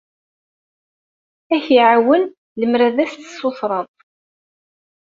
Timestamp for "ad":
1.55-1.61, 2.87-2.97